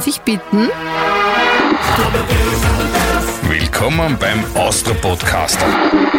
Darf 0.00 0.06
ich 0.06 0.20
bitten? 0.22 0.70
Willkommen 3.42 4.16
beim 4.18 4.42
Austro 4.56 4.94
Podcaster. 4.94 5.66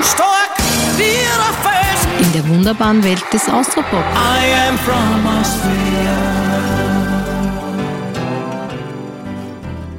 Stark 0.03 0.51
wie. 0.97 2.23
In 2.23 2.31
der 2.31 2.47
wunderbaren 2.47 3.03
Welt 3.03 3.23
des 3.33 3.49
Austropop. 3.49 4.03
I 4.13 4.69
am 4.69 4.77
from 4.77 5.25
Austria. 5.25 6.15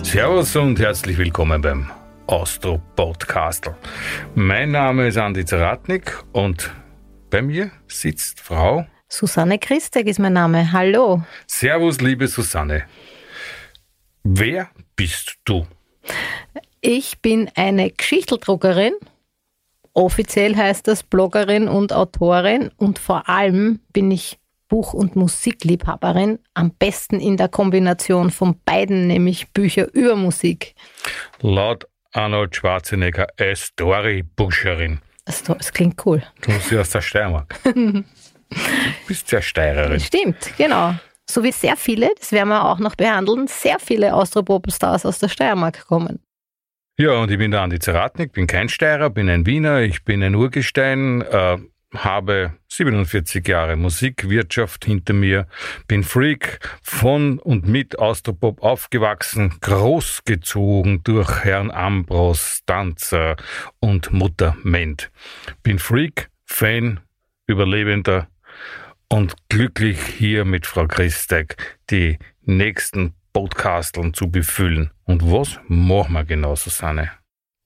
Servus 0.04 0.54
und 0.54 0.78
herzlich 0.78 1.18
willkommen 1.18 1.60
beim 1.60 1.90
Austro 2.28 2.80
Podcaster. 2.94 3.76
Mein 4.36 4.70
Name 4.70 5.08
ist 5.08 5.18
Andi 5.18 5.44
Zaratnik 5.44 6.22
und 6.30 6.70
bei 7.30 7.42
mir 7.42 7.72
sitzt 7.88 8.38
Frau. 8.38 8.86
Susanne 9.08 9.58
Christek 9.58 10.06
ist 10.06 10.20
mein 10.20 10.34
Name. 10.34 10.70
Hallo. 10.70 11.22
Servus, 11.48 12.00
liebe 12.00 12.28
Susanne. 12.28 12.84
Wer 14.24 14.70
bist 14.96 15.36
du? 15.44 15.66
Ich 16.80 17.20
bin 17.20 17.50
eine 17.54 17.90
Geschichteldruckerin. 17.90 18.92
Offiziell 19.94 20.56
heißt 20.56 20.86
das 20.88 21.02
Bloggerin 21.02 21.68
und 21.68 21.92
Autorin. 21.92 22.70
Und 22.76 22.98
vor 22.98 23.28
allem 23.28 23.80
bin 23.92 24.10
ich 24.10 24.38
Buch- 24.68 24.94
und 24.94 25.16
Musikliebhaberin. 25.16 26.38
Am 26.54 26.70
besten 26.70 27.20
in 27.20 27.36
der 27.36 27.48
Kombination 27.48 28.30
von 28.30 28.58
beiden, 28.64 29.06
nämlich 29.06 29.50
Bücher 29.52 29.92
über 29.92 30.16
Musik. 30.16 30.74
Laut 31.40 31.86
Arnold 32.12 32.56
Schwarzenegger 32.56 33.26
eine 33.38 33.56
Storybuscherin. 33.56 35.00
Das, 35.24 35.42
das 35.42 35.72
klingt 35.72 36.04
cool. 36.06 36.22
Du 36.40 36.52
bist 36.52 36.70
ja 36.70 36.80
aus 36.80 36.90
der 36.90 37.00
Steiermark. 37.00 37.54
Du 38.54 39.08
bist 39.08 39.32
ja 39.32 39.40
Steirerin. 39.40 39.98
Stimmt, 39.98 40.52
genau. 40.58 40.94
So 41.32 41.42
wie 41.42 41.52
sehr 41.52 41.78
viele, 41.78 42.10
das 42.18 42.30
werden 42.30 42.50
wir 42.50 42.62
auch 42.62 42.78
noch 42.78 42.94
behandeln, 42.94 43.46
sehr 43.46 43.78
viele 43.78 44.12
Austropop-Stars 44.12 45.06
aus 45.06 45.18
der 45.18 45.28
Steiermark 45.28 45.86
kommen. 45.86 46.22
Ja, 46.98 47.12
und 47.14 47.30
ich 47.30 47.38
bin 47.38 47.50
der 47.50 47.62
Andi 47.62 47.78
Zeratnik, 47.78 48.32
bin 48.32 48.46
kein 48.46 48.68
Steirer, 48.68 49.08
bin 49.08 49.30
ein 49.30 49.46
Wiener, 49.46 49.80
ich 49.80 50.04
bin 50.04 50.22
ein 50.22 50.34
Urgestein, 50.34 51.22
äh, 51.22 51.56
habe 51.94 52.52
47 52.68 53.48
Jahre 53.48 53.76
Musikwirtschaft 53.76 54.84
hinter 54.84 55.14
mir, 55.14 55.46
bin 55.88 56.02
Freak 56.02 56.58
von 56.82 57.38
und 57.38 57.66
mit 57.66 57.98
Austropop 57.98 58.62
aufgewachsen, 58.62 59.54
großgezogen 59.62 61.02
durch 61.02 61.44
Herrn 61.44 61.70
Ambros, 61.70 62.60
Danzer 62.66 63.36
und 63.80 64.12
Mutter 64.12 64.54
Ment. 64.64 65.10
Bin 65.62 65.78
Freak, 65.78 66.28
Fan, 66.44 67.00
Überlebender 67.46 68.28
und 69.12 69.34
glücklich 69.50 70.00
hier 70.00 70.46
mit 70.46 70.66
Frau 70.66 70.86
Christek 70.86 71.56
die 71.90 72.18
nächsten 72.44 73.12
Podcasteln 73.34 74.14
zu 74.14 74.30
befüllen. 74.30 74.90
Und 75.04 75.30
was 75.30 75.60
machen 75.68 76.14
wir 76.14 76.24
genau, 76.24 76.56
Susanne? 76.56 77.10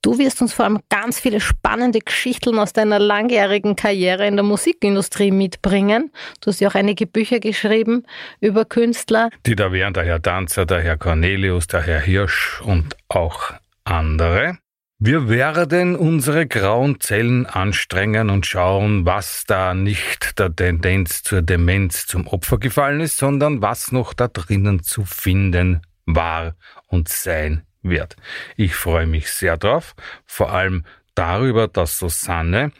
Du 0.01 0.19
wirst 0.19 0.41
uns 0.41 0.53
vor 0.53 0.65
allem 0.65 0.79
ganz 0.89 1.19
viele 1.19 1.39
spannende 1.39 1.99
Geschichten 1.99 2.59
aus 2.59 2.73
deiner 2.73 2.99
langjährigen 2.99 3.77
Karriere 3.77 4.27
in 4.27 4.35
der 4.35 4.43
Musikindustrie 4.43 5.31
mitbringen. 5.31 6.11
Du 6.41 6.51
hast 6.51 6.59
ja 6.59 6.67
auch 6.67 6.75
einige 6.75 7.07
Bücher 7.07 7.39
geschrieben 7.39 8.03
über 8.41 8.65
Künstler. 8.65 9.29
Die 9.45 9.55
da 9.55 9.71
wären 9.71 9.93
der 9.93 10.03
Herr 10.03 10.19
Danzer, 10.19 10.65
der 10.65 10.81
Herr 10.81 10.97
Cornelius, 10.97 11.67
der 11.67 11.81
Herr 11.81 12.01
Hirsch 12.01 12.61
und 12.61 12.95
auch 13.07 13.53
andere. 13.85 14.57
Wir 14.99 15.29
werden 15.29 15.95
unsere 15.95 16.47
grauen 16.47 16.99
Zellen 16.99 17.45
anstrengen 17.45 18.31
und 18.31 18.47
schauen, 18.47 19.05
was 19.05 19.43
da 19.45 19.75
nicht 19.75 20.39
der 20.39 20.55
Tendenz 20.55 21.21
zur 21.21 21.43
Demenz 21.43 22.07
zum 22.07 22.25
Opfer 22.25 22.57
gefallen 22.57 23.01
ist, 23.01 23.17
sondern 23.17 23.61
was 23.61 23.91
noch 23.91 24.15
da 24.15 24.27
drinnen 24.27 24.81
zu 24.81 25.05
finden 25.05 25.81
war 26.07 26.55
und 26.87 27.09
sein 27.09 27.61
wird. 27.83 28.15
Ich 28.55 28.73
freue 28.73 29.05
mich 29.05 29.29
sehr 29.29 29.57
drauf, 29.57 29.93
vor 30.25 30.51
allem 30.51 30.83
darüber, 31.13 31.67
dass 31.67 31.99
Susanne, 31.99 32.71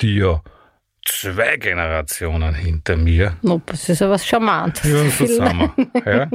die 0.00 0.14
ja 0.18 0.42
zwei 1.04 1.56
Generationen 1.56 2.54
hinter 2.54 2.96
mir 2.96 3.36
No, 3.42 3.60
das 3.66 3.88
ist 3.88 4.00
ja 4.00 4.10
was 4.10 4.26
charmant. 4.26 4.82
ja, 4.84 5.08
zusammen. 5.10 5.70
Ja. 6.04 6.28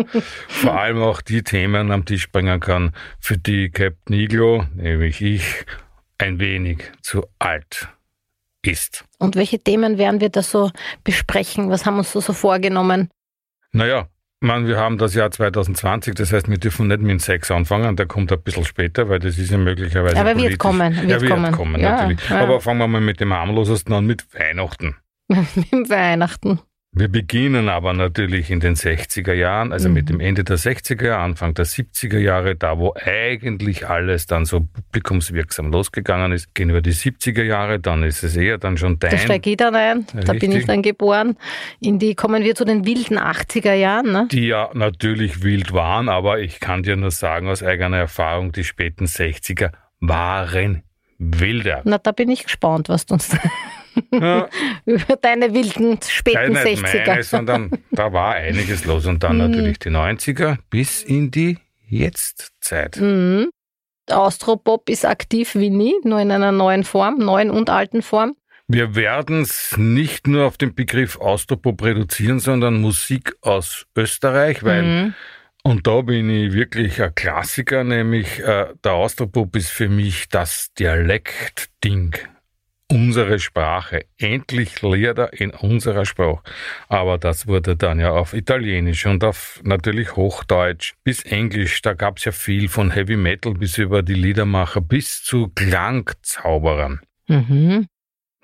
Vor 0.48 0.80
allem 0.80 1.02
auch 1.02 1.22
die 1.22 1.44
Themen 1.44 1.92
am 1.92 2.06
Tisch 2.06 2.32
bringen 2.32 2.60
kann, 2.60 2.94
für 3.20 3.38
die 3.38 3.70
Captain 3.70 4.16
Iglo, 4.16 4.66
nämlich 4.76 5.22
ich, 5.22 5.66
ein 6.18 6.40
wenig 6.40 6.84
zu 7.02 7.26
alt 7.40 7.88
ist. 8.62 9.06
Und 9.20 9.36
welche 9.36 9.60
Themen 9.60 9.98
werden 9.98 10.20
wir 10.22 10.30
da 10.30 10.44
so 10.44 10.72
besprechen? 11.04 11.70
Was 11.70 11.86
haben 11.86 11.96
wir 11.96 12.00
uns 12.00 12.12
so, 12.12 12.20
so 12.20 12.34
vorgenommen? 12.34 13.10
Naja, 13.72 14.08
man, 14.42 14.68
wir 14.68 14.78
haben 14.78 14.98
das 14.98 15.14
Jahr 15.16 15.32
2020, 15.32 16.16
das 16.16 16.32
heißt, 16.32 16.50
wir 16.50 16.58
dürfen 16.58 16.88
nicht 16.88 17.02
mit 17.02 17.12
dem 17.12 17.20
Sex 17.20 17.52
anfangen, 17.52 17.96
der 17.96 18.06
kommt 18.06 18.32
ein 18.32 18.42
bisschen 18.42 18.66
später, 18.66 19.10
weil 19.10 19.20
das 19.20 19.38
ist 19.38 19.52
ja 19.52 19.58
möglicherweise 19.58 20.18
Aber 20.18 20.36
wird 20.38 20.58
kommen, 20.60 20.96
wird 20.96 21.10
ja, 21.10 21.22
wird 21.22 21.32
kommen. 21.32 21.52
kommen, 21.52 21.82
Ja, 21.82 21.92
natürlich. 21.98 22.30
ja. 22.30 22.42
Aber 22.42 22.62
fangen 22.62 22.80
wir 22.80 22.88
mal 22.88 23.02
mit 23.02 23.20
dem 23.20 23.34
harmlosesten 23.34 23.94
an, 23.94 24.06
mit 24.06 24.26
Weihnachten. 24.34 24.96
Mit 25.30 25.90
Weihnachten. 25.90 26.60
Wir 26.92 27.08
beginnen 27.08 27.70
aber 27.70 27.94
natürlich 27.94 28.50
in 28.50 28.60
den 28.60 28.74
60er 28.76 29.34
Jahren, 29.34 29.72
also 29.72 29.90
mit 29.90 30.10
dem 30.10 30.20
Ende 30.20 30.44
der 30.44 30.58
60er 30.58 31.06
Jahre, 31.06 31.22
Anfang 31.22 31.54
der 31.54 31.68
70er 31.68 32.18
Jahre, 32.18 32.56
da 32.56 32.80
wo 32.80 32.94
eigentlich 32.96 33.88
alles 33.88 34.26
dann 34.26 34.46
so 34.46 34.62
publikumswirksam 34.62 35.72
losgegangen 35.72 36.32
ist. 36.32 36.56
Gehen 36.56 36.74
wir 36.74 36.82
die 36.82 36.94
70er 36.94 37.44
Jahre, 37.44 37.80
dann 37.80 38.02
ist 38.02 38.24
es 38.24 38.36
eher 38.36 38.58
dann 38.58 38.76
schon 38.78 38.98
Da 38.98 39.10
dein. 39.10 39.20
steige 39.20 39.52
ich 39.52 39.58
dann 39.58 39.76
ein. 39.76 40.08
Da 40.26 40.34
bin 40.34 40.52
ich 40.52 40.66
dann 40.66 40.82
geboren. 40.82 41.38
In 41.80 42.00
die 42.00 42.16
kommen 42.16 42.44
wir 42.44 42.56
zu 42.56 42.66
den 42.66 42.86
wilden 42.86 43.20
80er 43.20 43.74
Jahren. 43.74 44.12
Ne? 44.12 44.28
die 44.32 44.48
ja 44.48 44.72
natürlich 44.74 45.44
wild 45.44 45.72
waren, 45.74 46.10
aber 46.10 46.40
ich 46.40 46.60
kann 46.60 46.82
dir 46.82 46.96
nur 46.96 47.12
sagen 47.12 47.50
aus 47.50 47.62
eigener 47.62 47.98
Erfahrung, 47.98 48.52
die 48.52 48.64
späten 48.64 49.06
60er 49.06 49.72
waren 50.00 50.82
wilder. 51.20 51.82
Na, 51.86 52.00
da 52.00 52.12
bin 52.12 52.30
ich 52.30 52.44
gespannt, 52.44 52.90
was 52.90 53.06
du 53.06 53.14
uns 53.14 53.30
Ja, 54.12 54.48
über 54.86 55.16
deine 55.16 55.54
wilden 55.54 55.90
Nein, 55.92 56.00
späten 56.08 56.54
nicht 56.54 56.84
60er. 56.86 57.06
meine, 57.08 57.24
sondern 57.24 57.72
da 57.92 58.12
war 58.14 58.36
einiges 58.36 58.86
los 58.86 59.06
und 59.06 59.24
dann 59.24 59.38
Mhm. 59.38 59.52
natürlich 59.52 59.80
die 59.80 59.90
90er 59.90 60.58
bis 60.70 61.02
in 61.04 61.32
die 61.32 61.58
Jetztzeit. 61.88 62.98
Mhm. 62.98 63.50
Austropop 64.10 64.90
ist 64.90 65.06
aktiv 65.06 65.54
wie 65.56 65.70
nie, 65.70 65.94
nur 66.04 66.20
in 66.20 66.32
einer 66.32 66.52
neuen 66.52 66.84
Form, 66.84 67.18
neuen 67.20 67.52
und 67.52 67.70
alten 67.70 68.02
Form. 68.02 68.36
Wir 68.68 68.96
werden 68.96 69.42
es 69.42 69.76
nicht 69.78 70.28
nur 70.28 70.46
auf 70.46 70.58
den 70.58 70.76
Begriff 70.76 71.18
Austropop 71.20 71.84
reduzieren, 71.84 72.40
sondern 72.40 72.82
Musik 72.82 73.34
aus 73.42 73.86
Österreich, 73.96 74.64
weil, 74.64 74.84
Mhm. 74.84 75.14
und 75.64 75.88
da 75.88 76.02
bin 76.02 76.30
ich 76.30 76.54
wirklich 76.54 77.02
ein 77.02 77.14
Klassiker, 77.16 77.84
nämlich 77.84 78.40
äh, 78.40 78.68
der 78.84 78.92
Austropop 78.94 79.56
ist 79.56 79.70
für 79.70 79.90
mich 79.90 80.30
das 80.30 80.72
Dialektding. 80.78 82.16
Unsere 82.92 83.38
Sprache. 83.38 84.06
Endlich 84.18 84.82
Lieder 84.82 85.32
in 85.34 85.52
unserer 85.52 86.06
Sprache. 86.06 86.42
Aber 86.88 87.20
das 87.20 87.46
wurde 87.46 87.76
dann 87.76 88.00
ja 88.00 88.12
auf 88.12 88.34
Italienisch 88.34 89.06
und 89.06 89.24
auf 89.24 89.62
natürlich 89.64 90.16
Hochdeutsch 90.16 90.94
bis 91.04 91.24
Englisch. 91.24 91.84
Da 91.84 91.94
gab's 91.94 92.26
ja 92.26 92.32
viel 92.32 92.68
von 92.68 92.90
Heavy 92.90 93.16
Metal 93.16 93.54
bis 93.54 93.78
über 93.78 94.02
die 94.02 94.16
Liedermacher 94.16 94.82
bis 94.82 95.24
zu 95.24 95.50
Klangzauberern. 95.50 97.02
Mhm. 97.28 97.86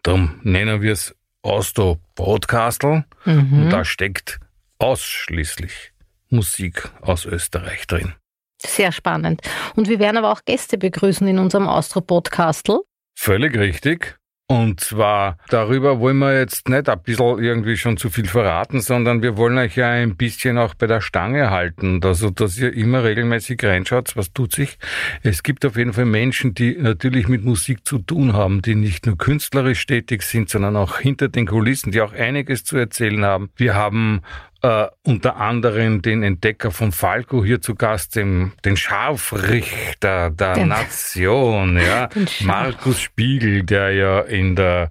Darum 0.03 0.39
nennen 0.43 0.83
wir 0.83 0.93
es 0.93 1.15
Austro 1.41 1.99
Podcastle. 2.13 3.05
Mhm. 3.25 3.63
Und 3.63 3.69
da 3.71 3.83
steckt 3.83 4.39
ausschließlich 4.77 5.91
Musik 6.29 6.91
aus 7.01 7.25
Österreich 7.25 7.87
drin. 7.87 8.13
Sehr 8.61 8.91
spannend. 8.91 9.41
Und 9.75 9.89
wir 9.89 9.99
werden 9.99 10.17
aber 10.17 10.31
auch 10.31 10.41
Gäste 10.45 10.77
begrüßen 10.77 11.27
in 11.27 11.39
unserem 11.39 11.67
Austro-Podcastel. 11.67 12.79
Völlig 13.15 13.57
richtig. 13.57 14.17
Und 14.47 14.79
zwar 14.79 15.39
darüber 15.49 15.99
wollen 15.99 16.19
wir 16.19 16.37
jetzt 16.37 16.69
nicht 16.69 16.87
ein 16.87 17.01
bisschen 17.01 17.39
irgendwie 17.39 17.77
schon 17.77 17.97
zu 17.97 18.11
viel 18.11 18.27
verraten, 18.27 18.79
sondern 18.79 19.23
wir 19.23 19.37
wollen 19.37 19.57
euch 19.57 19.75
ja 19.75 19.89
ein 19.89 20.15
bisschen 20.15 20.59
auch 20.59 20.75
bei 20.75 20.85
der 20.85 21.01
Stange 21.01 21.49
halten. 21.49 21.99
Also, 22.03 22.29
dass 22.29 22.55
ihr 22.59 22.71
immer 22.71 23.03
regelmäßig 23.03 23.63
reinschaut, 23.63 24.15
was 24.15 24.33
tut 24.33 24.53
sich. 24.53 24.77
Es 25.23 25.41
gibt 25.41 25.65
auf 25.65 25.77
jeden 25.77 25.93
Fall 25.93 26.05
Menschen, 26.05 26.53
die 26.53 26.77
natürlich 26.77 27.27
mit 27.27 27.43
Musik 27.43 27.87
zu 27.87 27.97
tun 27.97 28.33
haben, 28.33 28.61
die 28.61 28.75
nicht 28.75 29.07
nur 29.07 29.17
künstlerisch 29.17 29.83
tätig 29.87 30.21
sind, 30.21 30.47
sondern 30.47 30.75
auch 30.75 30.99
hinter 30.99 31.27
den 31.27 31.47
Kulissen, 31.47 31.91
die 31.91 32.01
auch 32.01 32.13
einiges 32.13 32.63
zu 32.63 32.77
erzählen 32.77 33.25
haben. 33.25 33.49
Wir 33.55 33.73
haben 33.73 34.21
äh, 34.65 34.87
unter 35.03 35.35
anderem 35.37 36.01
den 36.01 36.23
Entdecker 36.23 36.71
von 36.71 36.91
Falco 36.91 37.43
hier 37.45 37.61
zu 37.61 37.75
Gast, 37.75 38.15
den, 38.15 38.51
den 38.65 38.77
Scharfrichter 38.77 40.31
der 40.31 40.53
Den- 40.53 40.69
Nation, 40.69 41.77
ja, 41.77 42.09
Markus 42.41 42.99
Spiegel, 42.99 43.63
der 43.63 43.91
ja 43.91 44.21
in 44.21 44.55
der, 44.55 44.89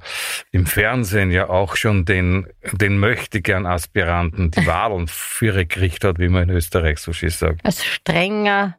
im 0.53 0.67
Fernsehen 0.67 1.31
ja 1.31 1.49
auch 1.49 1.75
schon 1.77 2.05
den, 2.05 2.47
den 2.73 2.99
Möchtegern-Aspiranten 2.99 4.51
die 4.53 4.67
Wahlen 4.67 5.07
für 5.09 5.55
gekriegt 5.55 6.05
hat, 6.05 6.19
wie 6.19 6.29
man 6.29 6.45
in 6.45 6.51
Österreich 6.51 6.99
so 6.99 7.13
schön 7.13 7.31
sagt. 7.31 7.65
Als 7.65 7.85
strenger 7.85 8.77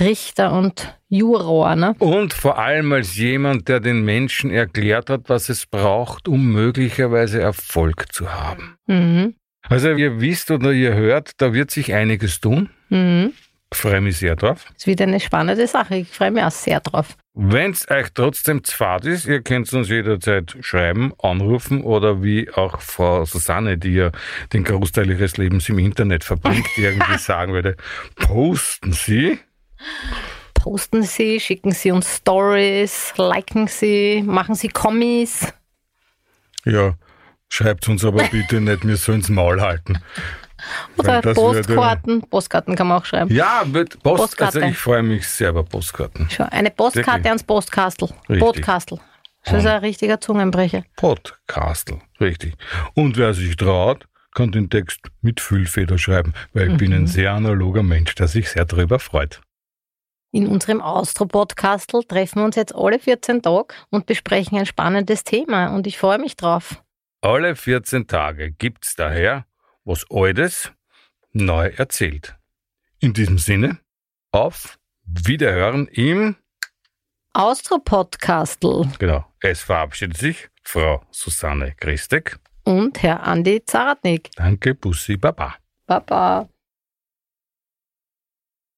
Richter 0.00 0.52
und 0.52 0.94
Juror, 1.08 1.74
ne? 1.74 1.94
Und 1.98 2.32
vor 2.34 2.58
allem 2.58 2.92
als 2.92 3.16
jemand, 3.16 3.68
der 3.68 3.80
den 3.80 4.04
Menschen 4.04 4.50
erklärt 4.50 5.10
hat, 5.10 5.22
was 5.28 5.48
es 5.48 5.66
braucht, 5.66 6.28
um 6.28 6.52
möglicherweise 6.52 7.40
Erfolg 7.40 8.12
zu 8.12 8.32
haben. 8.32 8.76
Mhm. 8.86 9.34
Also 9.62 9.90
ihr 9.90 10.20
wisst 10.20 10.50
oder 10.50 10.72
ihr 10.72 10.94
hört, 10.94 11.32
da 11.38 11.52
wird 11.52 11.70
sich 11.70 11.94
einiges 11.94 12.40
tun. 12.40 12.70
Mhm. 12.88 13.32
Freue 13.72 14.00
mich 14.00 14.16
sehr 14.16 14.34
drauf. 14.34 14.64
Es 14.76 14.86
wird 14.86 15.02
eine 15.02 15.20
spannende 15.20 15.66
Sache. 15.66 15.96
Ich 15.96 16.08
freue 16.08 16.30
mich 16.30 16.42
auch 16.42 16.50
sehr 16.50 16.80
drauf. 16.80 17.16
Wenn 17.34 17.72
es 17.72 17.88
euch 17.90 18.08
trotzdem 18.14 18.64
zu 18.64 18.74
fad 18.74 19.04
ist, 19.04 19.26
ihr 19.26 19.42
könnt 19.42 19.70
uns 19.74 19.90
jederzeit 19.90 20.56
schreiben, 20.60 21.12
anrufen 21.22 21.84
oder 21.84 22.22
wie 22.22 22.50
auch 22.50 22.80
Frau 22.80 23.26
Susanne, 23.26 23.76
die 23.76 23.92
ja 23.94 24.10
den 24.54 24.64
Großteil 24.64 25.10
ihres 25.10 25.36
Lebens 25.36 25.68
im 25.68 25.78
Internet 25.78 26.24
verbringt, 26.24 26.66
irgendwie 26.76 27.18
sagen 27.18 27.52
würde, 27.52 27.76
posten 28.16 28.92
Sie. 28.92 29.38
Posten 30.54 31.02
Sie, 31.02 31.38
schicken 31.38 31.72
Sie 31.72 31.90
uns 31.90 32.16
Stories, 32.16 33.12
liken 33.18 33.68
Sie, 33.68 34.24
machen 34.26 34.54
Sie 34.54 34.68
Kommis. 34.68 35.52
Ja, 36.64 36.94
schreibt 37.48 37.88
uns 37.88 38.04
aber 38.04 38.22
bitte 38.30 38.60
nicht, 38.60 38.86
wir 38.86 38.96
sollen 38.96 39.20
es 39.20 39.28
Maul 39.28 39.60
halten. 39.60 39.98
Oder 40.96 41.22
Postkarten. 41.22 42.22
Postkarten 42.22 42.74
kann 42.74 42.88
man 42.88 43.00
auch 43.00 43.04
schreiben. 43.04 43.32
Ja, 43.32 43.64
mit 43.64 44.02
Post, 44.02 44.22
Postkarte. 44.22 44.58
also 44.58 44.70
ich 44.72 44.78
freue 44.78 45.02
mich 45.02 45.26
sehr 45.26 45.50
über 45.50 45.62
Postkarten. 45.62 46.28
Schon 46.30 46.46
eine 46.46 46.70
Postkarte 46.70 47.10
Wirklich? 47.10 47.26
ans 47.26 47.42
Postkastel. 47.44 48.08
Postkastel. 48.38 48.98
Das 49.44 49.60
ist 49.60 49.66
ein 49.66 49.80
richtiger 49.80 50.20
Zungenbrecher. 50.20 50.84
Podcastel, 50.96 52.00
richtig. 52.20 52.54
Und 52.94 53.16
wer 53.16 53.32
sich 53.32 53.56
traut, 53.56 54.06
kann 54.34 54.52
den 54.52 54.68
Text 54.68 55.00
mit 55.22 55.40
Füllfeder 55.40 55.96
schreiben, 55.96 56.34
weil 56.52 56.72
ich 56.72 56.76
bin 56.76 56.92
ein 56.92 57.06
sehr 57.06 57.32
analoger 57.32 57.82
Mensch, 57.82 58.14
der 58.14 58.28
sich 58.28 58.50
sehr 58.50 58.66
darüber 58.66 58.98
freut. 58.98 59.40
In 60.30 60.46
unserem 60.46 60.82
Austro-Podcastel 60.82 62.04
treffen 62.04 62.40
wir 62.40 62.44
uns 62.44 62.56
jetzt 62.56 62.74
alle 62.74 62.98
14 62.98 63.40
Tage 63.40 63.74
und 63.88 64.04
besprechen 64.04 64.58
ein 64.58 64.66
spannendes 64.66 65.24
Thema 65.24 65.68
und 65.74 65.86
ich 65.86 65.96
freue 65.96 66.18
mich 66.18 66.36
drauf. 66.36 66.82
Alle 67.20 67.56
14 67.56 68.06
Tage 68.06 68.52
gibt's 68.52 68.94
daher 68.94 69.44
was 69.84 70.06
Altes 70.08 70.70
neu 71.32 71.66
erzählt. 71.76 72.36
In 73.00 73.12
diesem 73.12 73.38
Sinne, 73.38 73.78
auf 74.30 74.78
Wiederhören 75.02 75.88
im, 75.88 76.36
Austro-Podcastel 77.32 78.88
genau, 79.00 79.24
es 79.40 79.62
verabschiedet 79.62 80.16
sich 80.16 80.48
Frau 80.62 81.04
Susanne 81.10 81.74
Christek. 81.74 82.38
und 82.64 83.02
Herr 83.02 83.24
Andi 83.24 83.64
Zaratnik. 83.64 84.30
Danke, 84.36 84.74
Bussi, 84.76 85.16
Baba. 85.16 85.56
Baba. 85.86 86.48